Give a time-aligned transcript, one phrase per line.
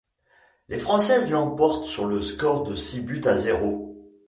[0.67, 4.11] Les Françaises l'emportent sur le score de six buts à zéro.